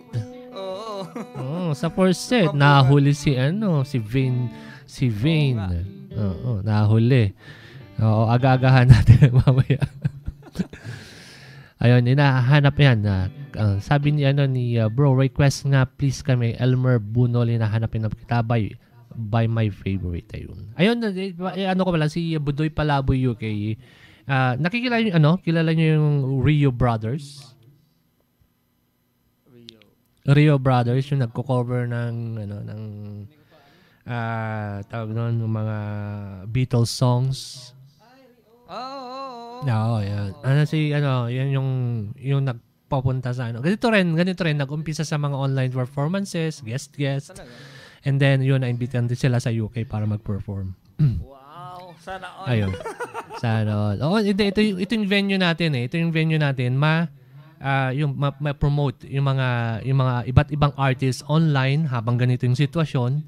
[1.40, 1.70] Oo.
[1.70, 4.50] Oh, sa first set, nahuli si ano, si Vane,
[4.84, 5.84] si Vane.
[6.14, 7.32] Oo, nahuli.
[8.00, 9.80] Oo, aga-agahan natin mamaya.
[11.84, 12.98] Ayun, hinahanap yan.
[13.00, 18.04] na uh, sabi ni ano ni uh, bro, request nga please kami Elmer Bunol hinahanapin
[18.04, 18.68] na kita by
[19.16, 20.70] by my favorite ayun.
[20.76, 23.44] Ayun, eh, eh, ano ko pala si Budoy Palaboy UK.
[24.30, 25.40] Uh, nakikilala niyo ano?
[25.42, 26.10] Kilala niyo yung
[26.44, 27.49] Rio Brothers?
[30.28, 32.82] Rio Brothers yung nagko-cover ng ano ng
[34.04, 35.76] ah tawag noon ng mga
[36.50, 37.70] Beatles songs.
[38.68, 39.66] Oo, oo, oo.
[39.66, 40.30] Oo, yan.
[40.44, 41.70] Ano si ano, yan yung
[42.20, 43.64] yung nagpapunta sa ano.
[43.64, 47.32] Ganito rin, ganito rin nag-umpisa sa mga online performances, guest guest.
[47.32, 47.52] Talaga.
[48.04, 50.76] And then yun na-invitean din sila sa UK para mag-perform.
[51.40, 51.92] Wow.
[52.00, 52.48] Sana all.
[52.48, 52.72] Ayun.
[53.42, 53.92] sa ano.
[54.00, 55.84] Oo, ito, ito, ito yung venue natin eh.
[55.84, 56.76] Ito yung venue natin.
[56.80, 57.04] Ma
[57.60, 62.58] ah, yung ma- ma-promote yung mga yung mga iba't ibang artists online habang ganito yung
[62.58, 63.22] sitwasyon.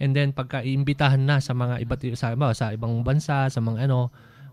[0.00, 3.84] And then pagka iimbitahan na sa mga iba't sa, ba, sa ibang bansa, sa mga
[3.88, 4.08] ano,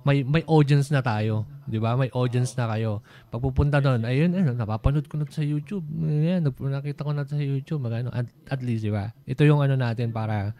[0.07, 1.99] may may audience na tayo, 'di ba?
[1.99, 3.03] May audience na kayo.
[3.27, 5.83] Pagpupunta doon, ayun, ayun, napapanood ko na sa YouTube.
[6.03, 9.11] Ayan, nag- nakita ko na sa YouTube, magano at, at least, 'di ba?
[9.27, 10.55] Ito yung ano natin para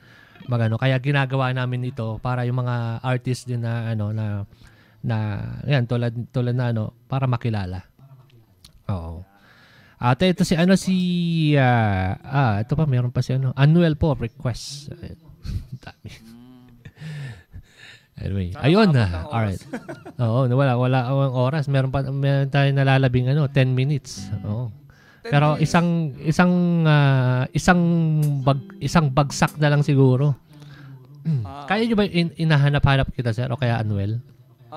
[0.47, 4.45] magano kaya ginagawa namin ito para yung mga artists din na ano na
[5.01, 5.17] na
[5.65, 7.96] yan tulad tulad na ano para makilala.
[8.91, 9.23] Oo.
[9.97, 10.95] Ate, ito si ano si
[11.57, 14.93] ah, ah ito pa meron pa si ano Anuel po request.
[15.83, 16.11] Dami.
[18.17, 19.05] Anyway, Sana ayun na.
[19.05, 19.33] ang oras.
[19.33, 19.61] Alright.
[20.21, 21.69] Oo, wala wala ang oras.
[21.69, 24.33] Meron pa meron tayong nalalabing ano, 10 minutes.
[24.45, 24.73] Oo.
[25.27, 27.81] Pero isang isang ah, isang
[28.41, 30.33] bag, isang bagsak na lang siguro.
[31.43, 34.23] Ah, Kaya nyo ba in, inahanap-hanap kita sir o kaya Anuel?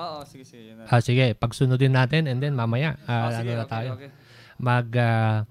[0.01, 0.73] Oo, sige, sige.
[0.73, 0.89] Yun na.
[0.89, 3.89] Ah, sige, pagsunodin natin and then mamaya Ah, ah, sige, ano na okay, tayo.
[3.95, 4.09] okay.
[4.57, 5.45] Mag ah,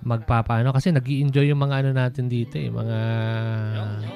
[0.00, 2.98] magpapaano kasi nag enjoy yung mga ano natin dito eh, mga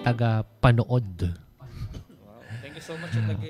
[0.01, 1.37] taga panood.
[2.25, 2.41] Wow.
[2.65, 2.97] Thank you so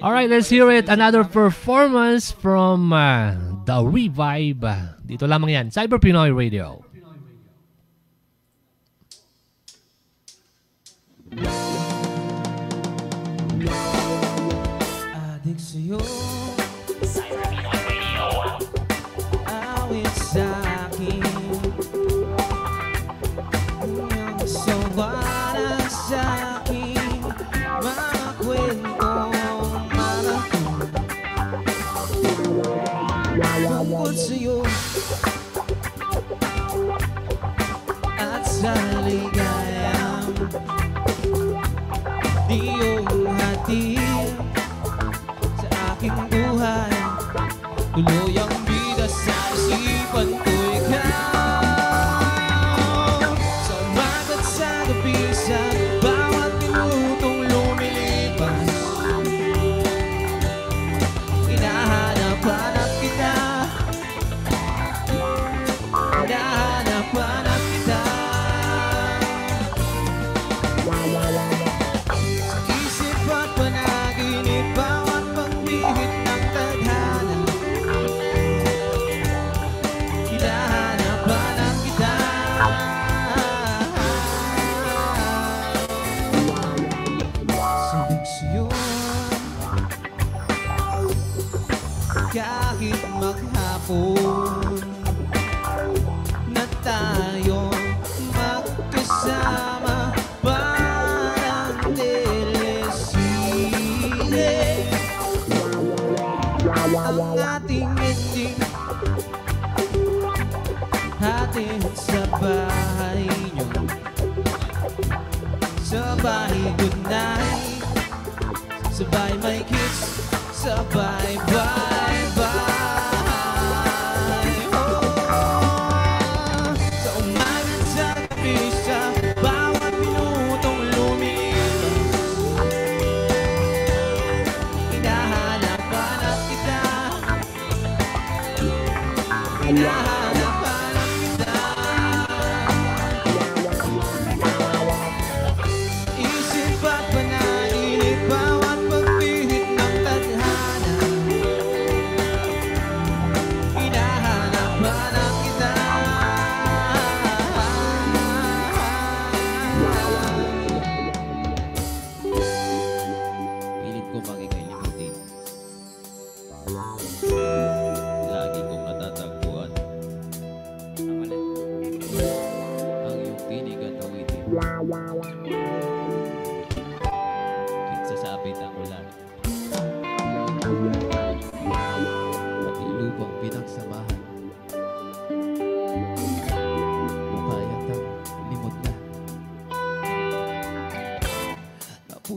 [0.03, 0.91] All right, let's hear it.
[0.91, 4.67] Another performance from ah, The Revive.
[5.07, 6.83] Dito lamang yan, Cyber Pinoy Radio.
[15.15, 15.99] Adik sa'yo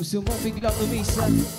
[0.08, 1.57] Ang puso mo biglang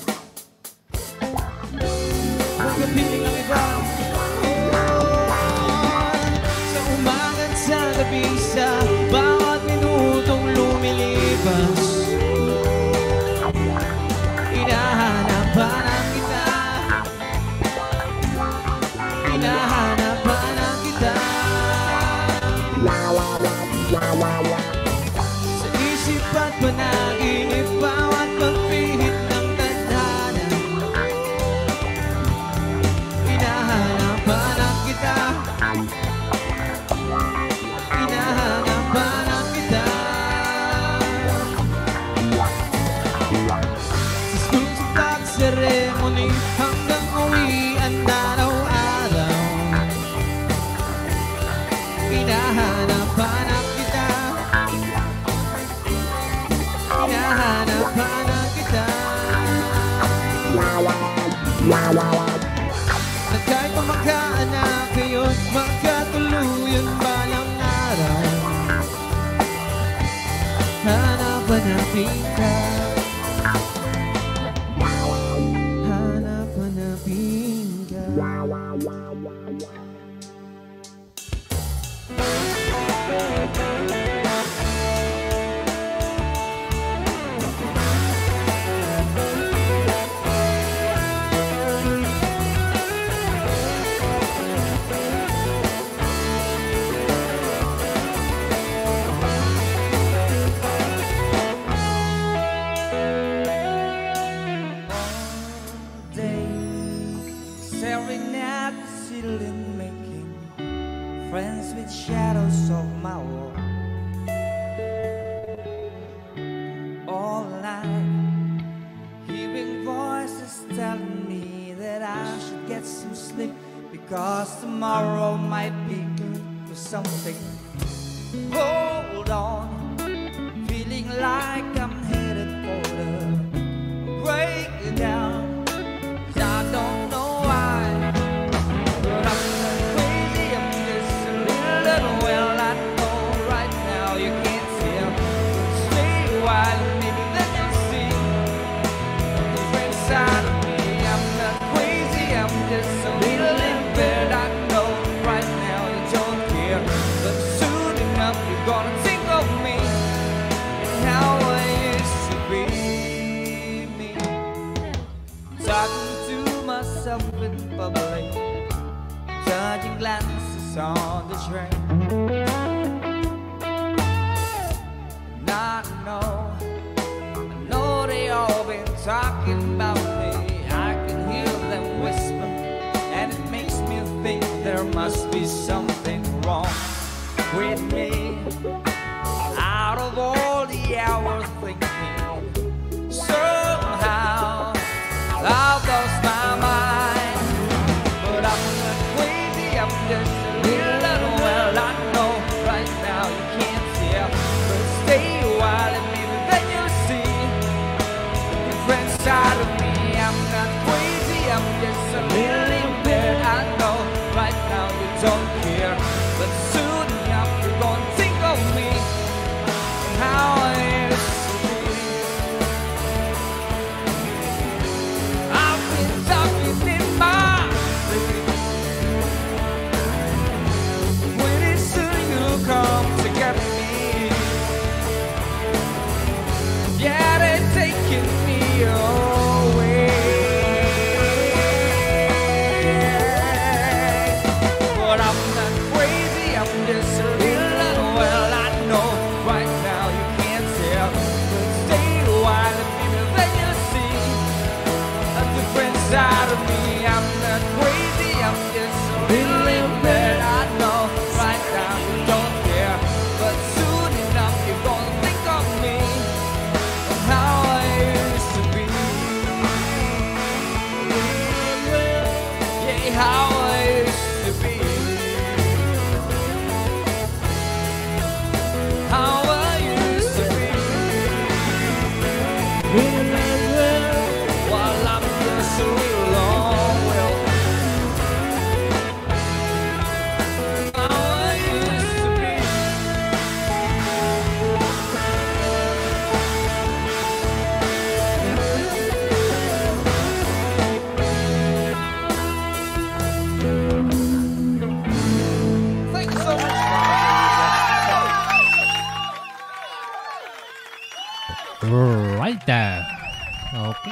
[190.09, 192.28] of all the hours thinking,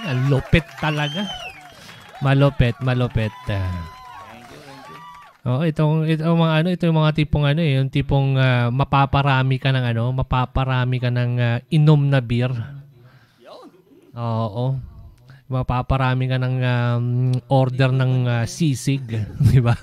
[0.04, 1.24] Ang lupit talaga.
[2.20, 3.32] Malupit, malupit.
[3.48, 3.96] you.
[5.46, 9.62] Oo, itong itong mga ano, ito yung mga tipong ano eh, yung tipong ah, mapaparami
[9.62, 12.50] ka ng ano, mapaparami ka ng ah, inom na beer.
[14.18, 14.74] Oo.
[15.46, 17.06] Mapaparami ka ng um,
[17.46, 19.06] order ng ah, sisig,
[19.54, 19.78] di ba?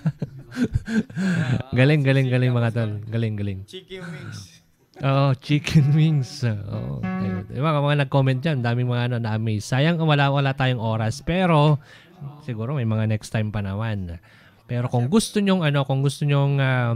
[1.72, 2.92] galing, galing, galing mga tol.
[3.08, 3.60] Galing, galing.
[3.64, 4.63] Chicken wings.
[5.04, 6.48] Oo, chicken wings.
[6.48, 7.44] Ayun.
[7.52, 9.68] Yung mga, mga nag-comment dyan, daming mga ano, na-amaze.
[9.68, 11.20] Sayang wala, wala tayong oras.
[11.28, 11.84] Pero,
[12.48, 14.24] siguro may mga next time pa naman.
[14.64, 16.96] Pero kung gusto nyong, ano, kung gusto nyong um,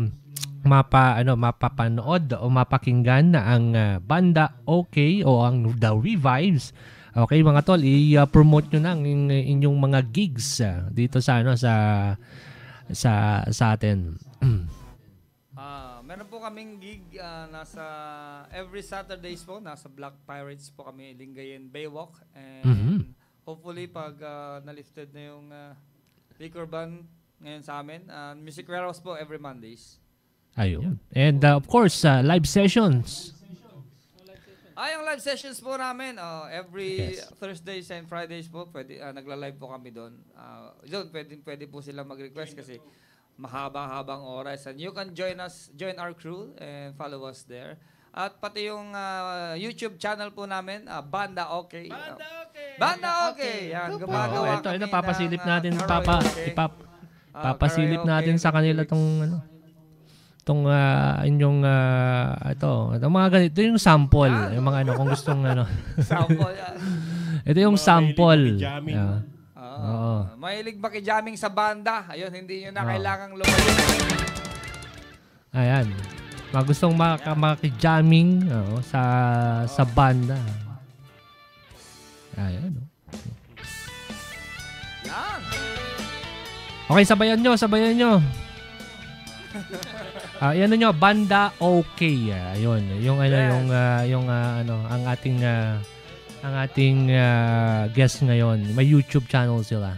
[0.63, 6.71] mapa, ano, mapapanood o mapakinggan na ang ah, banda okay o ang The Revives,
[7.11, 11.59] okay mga tol, i-promote nyo na ang in- inyong mga gigs ah, dito sa, ano,
[11.59, 11.73] sa,
[12.87, 14.15] sa, sa atin.
[16.17, 17.85] Meron po kaming gig ah, nasa
[18.49, 22.97] every Saturdays po nasa Black Pirates po kami Lingayen Baywalk and Mhm.
[23.45, 25.77] hopefully pag ah, na-lifted na yung ah,
[26.41, 27.05] liquor ban
[27.37, 30.01] ngayon sa amin, ah, Music Warehouse po every Mondays.
[30.57, 30.97] Ayun.
[31.13, 33.37] And uh, of course, uh, live sessions.
[34.73, 37.29] Ah, yung live sessions po namin, ah, every Yes.
[37.37, 40.17] Thursdays and Fridays po, pwede, ah, nagla-live po kami doon.
[40.33, 42.81] Ah, doon, pwede, pwede po sila mag-request kasi
[43.37, 44.65] mahaba-habang oras.
[44.65, 47.77] And you can join us, join our crew and follow us there.
[48.09, 51.85] At pati yung ah, YouTube channel po namin, ah, Banda Okay.
[51.85, 52.69] Banda Okay!
[52.75, 53.57] Banda Okay!
[53.69, 55.87] Yan, Oh, gumagawa ito, ito, kami papasilip ng, ah, natin, karaoke.
[55.87, 56.73] papa, ipap,
[57.29, 59.37] Ah, papasilip karaoke natin sa kanila tong, ano,
[60.41, 65.41] tong ah, inyong, ah, ito, itong mga ganito, yung sample, yung mga ano, kung gustong,
[65.45, 65.63] ano,
[66.01, 66.75] Sample yan.
[67.53, 68.43] ito yung Mga sample.
[68.49, 68.97] mahilig makijamming.
[68.97, 69.19] Ah,
[69.67, 70.13] Oo.
[70.39, 72.07] Mahilig makijamming sa banda.
[72.07, 72.89] Ayun, hindi nyo na Oo.
[72.89, 73.71] kailangang lumayo.
[75.51, 75.87] ayan.
[76.47, 79.01] Mga gustong maka, makijamming oo, sa,
[79.67, 80.39] sa banda.
[82.39, 82.71] Ayan.
[82.79, 82.87] oh.
[85.07, 85.41] Yan.
[86.87, 88.13] Okay, sabayan nyo, sabayan nyo.
[90.37, 92.29] Ah, yan nyo, banda okay.
[92.29, 93.49] Ah, yun, yung ano, Yes.
[93.49, 95.81] yung ah, yung ah, ano, ang ating ah,
[96.45, 98.61] ang ating ah, guest ngayon.
[98.77, 99.97] May YouTube channel sila.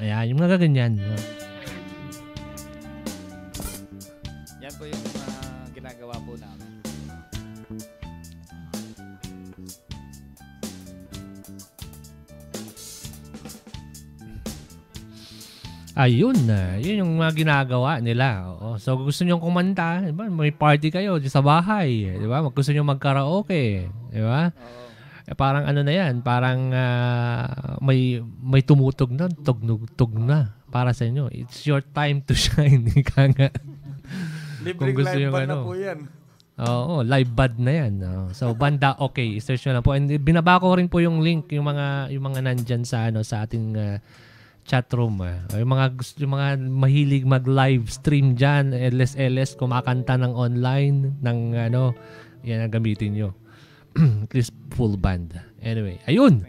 [0.00, 0.96] Ayan, yung mga ganyan.
[4.64, 6.68] Yan po yung ah, ginagawa po namin.
[16.00, 18.48] Ayun na, yun yung mga ginagawa nila.
[18.56, 18.80] Oo.
[18.80, 20.32] So gusto niyo kumanta, di ba?
[20.32, 22.40] May party kayo sa bahay, di ba?
[22.40, 24.48] Gusto niyo magkaraoke, di ba?
[24.48, 24.89] Oo.
[25.30, 31.06] Eh, parang ano na yan, parang ah, may may tumutog na, tugnog-tug na para sa
[31.06, 31.30] inyo.
[31.30, 32.90] It's your time to shine.
[32.90, 33.48] Ika nga.
[34.66, 35.62] Libreng gusto live yung band na ano.
[35.62, 35.98] po yan.
[36.60, 37.92] Oo, live bad na yan.
[38.02, 38.24] oo.
[38.34, 39.94] So banda okay, search nyo lang po.
[39.94, 43.46] And binaba ko rin po yung link yung mga yung mga nandyan sa ano sa
[43.46, 44.02] ating ah,
[44.66, 45.22] chat room.
[45.22, 45.46] ah.
[45.54, 45.86] Yung mga
[46.20, 51.38] yung mga mahilig mag-live stream diyan, LS LS kumakanta ng online ng
[51.70, 51.94] ano,
[52.42, 53.30] yan ang gamitin nyo.
[54.24, 55.34] At least full band.
[55.60, 56.46] Anyway, ayun.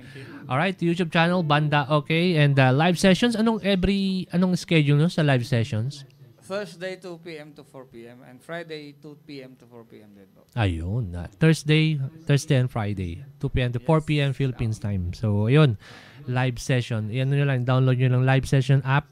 [0.47, 2.35] Alright, YouTube channel, Banda Okay.
[2.37, 6.03] And uh, live sessions, anong every, anong schedule nyo sa live sessions?
[6.41, 7.55] Thursday 2 p.m.
[7.55, 8.17] to 4 p.m.
[8.27, 9.55] and Friday 2 p.m.
[9.55, 10.11] to 4 p.m.
[10.11, 10.43] din po.
[10.59, 11.15] Ayun.
[11.15, 11.95] ah, Thursday,
[12.27, 13.23] Thursday and Friday.
[13.39, 13.71] 2 p.m.
[13.71, 14.35] to 4 p.m.
[14.35, 15.15] Philippines time.
[15.15, 15.79] So, ayun.
[16.27, 17.07] Live session.
[17.07, 17.63] Yan nyo lang.
[17.63, 19.07] Download nyo lang live session app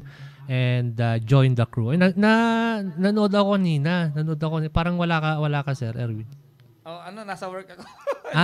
[0.51, 1.95] and uh, join the crew.
[1.95, 2.32] Na, na,
[2.99, 4.11] nanood ako kanina.
[4.11, 4.59] Nanood ako.
[4.59, 6.27] ni- Parang wala ka, wala ka, Sir Erwin.
[6.89, 7.85] Oh, ano, nasa work ako.
[8.29, 8.37] Ah,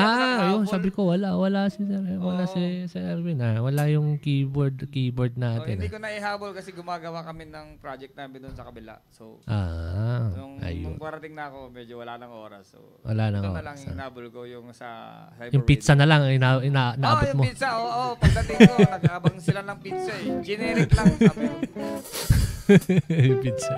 [0.49, 0.65] ayun.
[0.65, 0.65] Nakahabol.
[0.65, 1.37] Sabi ko, wala.
[1.37, 2.49] Wala si Sir, wala Oo.
[2.49, 3.37] si Sir Erwin.
[3.37, 3.61] Ah.
[3.61, 5.77] Wala yung keyboard keyboard Oh, natin.
[5.77, 5.93] hindi ah.
[5.93, 8.97] ko na ihabol kasi gumagawa kami ng project namin doon sa kabila.
[9.13, 10.89] So, Ah, nung, ayun.
[10.89, 12.73] nung parating na ako, medyo wala nang oras.
[12.73, 13.81] So, Wala na ito oras, na lang ah.
[13.85, 14.89] yung hinabol ko yung sa
[15.37, 17.43] Cyber Yung pizza na lang, ina, ina, Oh, naabot yung mo.
[17.45, 17.67] pizza.
[17.77, 20.25] Oo, oh, pagdating ko, nag-aabang sila ng pizza eh.
[20.41, 21.13] Generic lang.
[21.13, 21.57] Sabi ko.
[23.43, 23.75] pizza.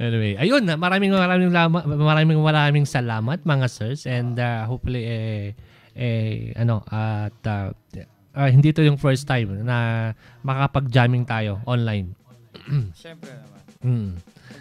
[0.00, 5.54] Anyway, ayun, maraming maraming lama, maraming maraming salamat mga sirs and uh, hopefully eh
[5.94, 7.70] eh ano at uh,
[8.34, 10.10] ah, hindi to yung first time na
[10.42, 12.18] makapag-jamming tayo online.
[12.98, 13.62] Siyempre naman.
[13.84, 14.10] Mm.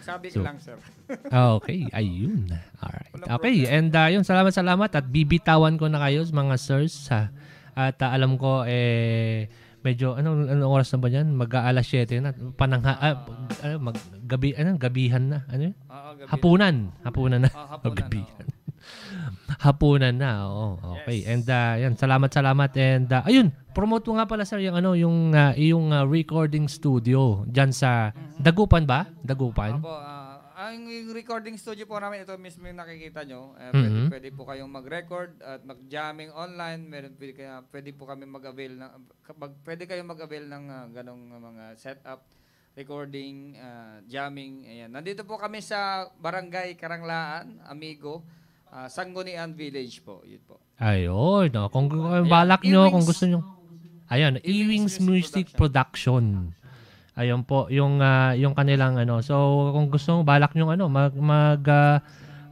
[0.04, 0.78] Ko So, lang, sir.
[1.58, 2.52] Okay, ayun.
[2.80, 3.12] Alright.
[3.40, 7.32] Okay, and uh, yun, salamat salamat at bibitawan ko na kayo mga sirs ha.
[7.74, 9.50] At uh, alam ko eh
[9.84, 11.36] medyo anong anong oras na ba yan?
[11.36, 12.32] Mag-aalas 7 na.
[12.56, 13.28] Panangha ah,
[13.62, 15.40] ano, mag gabi ano, gabihan na.
[15.52, 15.70] Ano?
[15.70, 15.76] yun?
[15.92, 16.30] Oo, gabi.
[16.32, 16.76] Hapunan.
[17.04, 17.50] Hapunan na.
[17.52, 17.98] Ah, O, hapunan.
[18.00, 18.22] gabi.
[18.24, 18.62] oo.
[19.64, 20.32] Hapunan na.
[20.48, 20.68] Oo.
[21.04, 21.24] Okay.
[21.24, 21.30] Yes.
[21.32, 24.96] And uh, yan, salamat salamat and uh, ayun, promote mo nga pala sir yung ano,
[24.96, 28.12] yung uh, yung uh, recording studio diyan sa
[28.44, 29.08] Dagupan ba?
[29.24, 29.80] Dagupan?
[29.80, 30.13] Apo, ah,
[30.72, 33.58] yung recording studio po namin, ito mismo yung nakikita nyo.
[33.58, 36.86] Eh, pwede, pwede po kayong mag-record at mag-jamming online.
[36.88, 38.92] Meron, pwede, kaya, pwede po kami mag-avail ng,
[39.36, 42.24] mag, pwede kayong mag-avail ng ah, ganong mga setup,
[42.78, 44.64] recording, ah, jamming.
[44.64, 44.94] Ayan.
[44.94, 48.24] Nandito po kami sa Barangay Karanglaan, Amigo,
[48.70, 50.24] ah, Sanggunian Village po.
[50.24, 50.62] Yun po.
[50.80, 51.50] Ayun.
[51.52, 51.68] No?
[51.68, 53.42] Kung, kung balak nyo, kung Ewings- gusto nyo.
[54.14, 56.54] Ayan, Ewings Music Production.
[57.14, 59.22] Ayun po, yung ah, yung kanilang ano.
[59.22, 59.36] So,
[59.70, 61.98] kung gusto mo balak nyo ano, mag mag ah,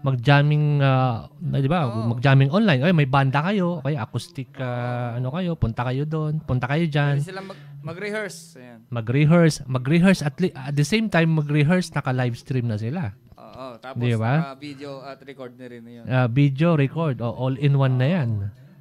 [0.01, 1.86] mag-jamming ah, di ba?
[1.86, 2.14] Oo.
[2.14, 2.82] Mag-jamming online.
[2.82, 7.22] Ay, may banda kayo, okay, acoustic ah, ano kayo, punta kayo doon, punta kayo diyan.
[7.22, 8.41] Pwede silang mag- mag-rehearse.
[8.57, 8.80] Ayan.
[8.89, 13.14] Mag-rehearse, mag-rehearse at, li- at the same time mag-rehearse naka-live stream na sila.
[13.38, 14.57] Oo, tapos Di ba?
[14.57, 16.05] video at record na rin yun.
[16.05, 18.30] Ah, video record, o all in one na 'yan.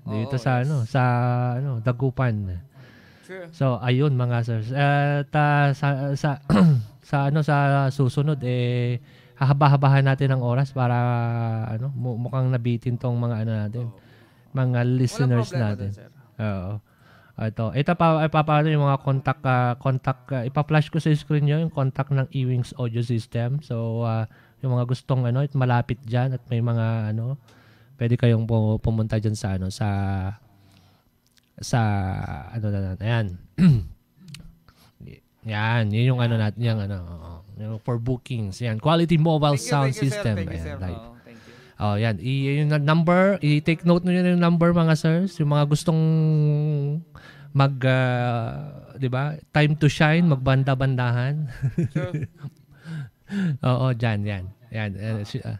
[0.01, 0.64] Dito Oo, sa yes.
[0.64, 1.03] ano, sa
[1.61, 2.64] ano, Dagupan.
[3.31, 3.47] Sure.
[3.55, 4.74] So, ayun mga sirs.
[4.74, 6.43] At ah, sa, sa,
[7.11, 8.99] sa, ano, sa susunod, eh,
[9.39, 10.99] hahaba-habahan natin ang oras para,
[11.70, 13.87] ano, mu- mukhang nabitin tong mga, ano natin,
[14.51, 15.95] mga listeners natin.
[15.95, 16.11] dun.
[16.43, 16.72] Oo.
[17.41, 21.57] Ito, ito pa, ipapaano yung mga contact, ah, contact, ah, ipa-flash ko sa screen nyo
[21.62, 23.62] yung contact ng Ewings Audio System.
[23.62, 24.26] So, ah,
[24.61, 27.39] yung mga gustong, ano, it malapit dyan at may mga, ano,
[27.97, 29.87] pwede kayong pu- pumunta dyan sa, ano, sa,
[31.61, 31.80] sa,
[32.50, 33.26] ano na natin, ayan.
[35.54, 36.96] yan, yun yung ano natin, yung, ano,
[37.61, 38.80] yung for bookings, yan.
[38.80, 40.04] Quality Mobile Thank you, Sound you, sir.
[40.08, 40.34] System.
[40.40, 41.20] Thank you, Ayan, you.
[41.80, 42.20] Oh, yan.
[42.20, 45.40] I, yung number, i-take note nyo yun yung number mga sirs.
[45.40, 46.02] Yung mga gustong
[47.56, 49.40] mag, ah, di ba?
[49.48, 51.48] Time to shine, magbanda-bandahan.
[51.88, 52.28] Sure.
[53.70, 54.44] Oo, dyan, yan.
[54.70, 54.90] Yan.
[54.92, 55.58] Uh, ah,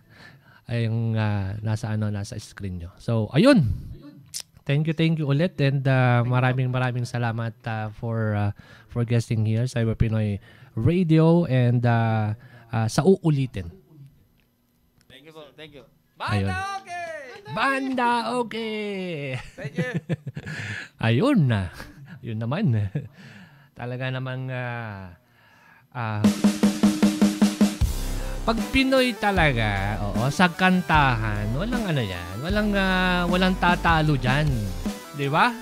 [0.71, 2.93] ay yung ah, nasa ano, nasa screen nyo.
[3.01, 3.65] So, ayun.
[4.69, 5.57] Thank you, thank you ulit.
[5.61, 8.53] And ah, maraming maraming salamat ah, for ah,
[8.93, 10.39] for guesting here sa Cyber Pinoy
[10.77, 12.37] Radio and ah,
[12.71, 13.73] ah, sa uulitin.
[15.09, 15.49] Thank you po.
[15.57, 15.85] Thank you.
[16.21, 16.53] Ayun.
[16.53, 17.17] Banda, okay!
[17.57, 18.11] Banda,
[18.45, 19.41] okay!
[19.57, 19.91] Thank you.
[21.09, 21.73] Ayun na.
[22.21, 22.77] Yun naman.
[23.79, 25.17] Talaga namang ah
[25.97, 26.21] ah,
[28.51, 34.51] pag Pinoy talaga, oo, sa kantahan, walang ano yan, walang ah, walang tatalo diyan.
[35.15, 35.55] 'Di ba?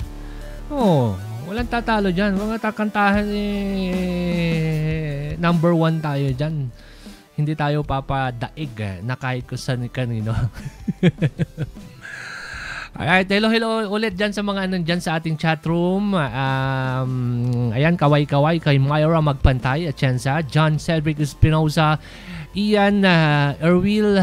[0.72, 1.12] Oo,
[1.44, 2.32] walang tatalo diyan.
[2.32, 6.72] Mga takantahan eh number one tayo diyan.
[7.36, 10.32] Hindi tayo papadaig eh, na kahit kung saan kanino.
[12.98, 16.18] Alright, hello, hello ulit dyan sa mga nandyan sa ating chat room.
[16.18, 22.02] Um, ayan, kaway-kaway kay Myra Magpantay at Chensa, John Cedric Espinosa,
[22.56, 24.16] Ian uh, Erwil,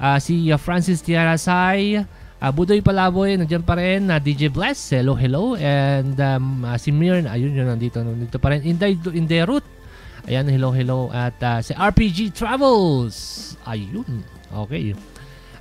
[0.00, 5.14] ah, si uh, Francis Tiarasay, uh, Budoy Palaboy, nandiyan pa rin, uh, DJ Bless, hello,
[5.14, 9.66] hello, and um, ah, si Mirn, ayun yun, nandito, nandito pa rin, Inday, Inday Ruth,
[10.26, 14.96] ayan, hello, hello, at ah, si RPG Travels, ayun, okay.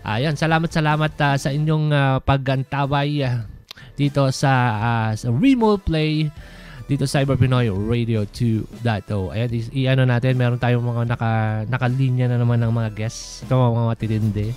[0.06, 3.50] Ayan, salamat salamat ah, sa inyong uh, pagantabay ah,
[3.98, 6.30] dito sa, ah, sa remote play
[6.86, 9.34] dito sa Cyber Pinoy Radio 2.0.
[9.34, 11.32] Ayan, i-ano natin, meron tayong mga naka,
[11.66, 13.42] nakalinya na naman ng mga guests.
[13.42, 14.48] Ito mga matitindi.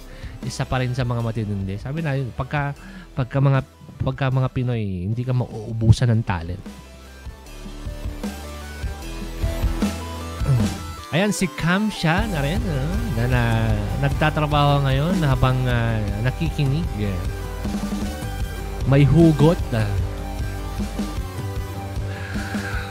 [0.45, 1.81] Isa pa rin sa mga matitindi.
[1.81, 2.77] Sabi na, pagka,
[3.17, 3.61] pagka mga
[3.99, 6.63] pagka mga Pinoy, hindi ka mauubusan ng talent.
[11.09, 12.85] Ayan, si Cam siya na rin, ano,
[13.17, 13.43] na, na
[14.05, 16.85] nagtatrabaho ngayon habang ah, nakikinig.
[17.01, 17.17] eh.
[18.85, 19.57] May hugot.
[19.73, 19.89] ah.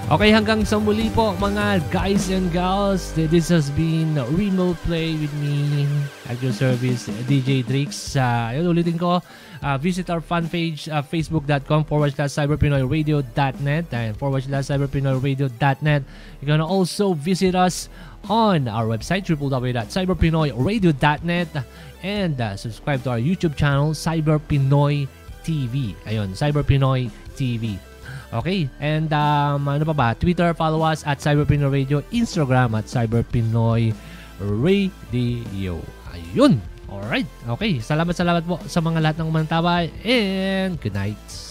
[0.07, 3.11] Okay, hanggang sa muli po mga guys and gals.
[3.11, 5.83] This has been Remote Play with me,
[6.31, 8.15] at your service, DJ Drix.
[8.15, 9.19] Uh, yun, ulitin ko,
[9.59, 16.01] uh, visit our fan page, uh, facebook.com forward slash cyberpinoyradio.net and forward slash cyberpinoyradio.net.
[16.39, 17.91] You can also visit us
[18.31, 21.49] on our website, www.cyberpinoyradio.net
[21.99, 25.03] and uh, subscribe to our YouTube channel, Cyber Pinoy
[25.43, 25.99] TV.
[26.07, 27.75] Ayun, Cyber Pinoy TV.
[28.27, 30.07] Okay, and um, ano pa ba?
[30.11, 33.95] Twitter, follow us at Cyber Pinoy Radio, Instagram at Cyber Pinoy
[34.43, 35.79] Radio.
[36.11, 36.59] Ayun.
[36.87, 37.27] Alright.
[37.47, 37.83] Okay.
[37.83, 41.46] Salamat, salamat po sa mga lahat ng umantabay and good night.